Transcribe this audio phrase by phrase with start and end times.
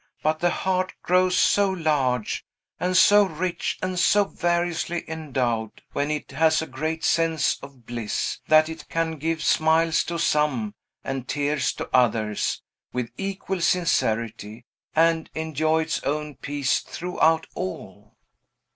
[0.23, 2.43] "But the heart grows so large,
[2.79, 8.39] and so rich, and so variously endowed, when it has a great sense of bliss,
[8.47, 15.29] that it can give smiles to some, and tears to others, with equal sincerity, and
[15.35, 18.15] enjoy its own peace throughout all."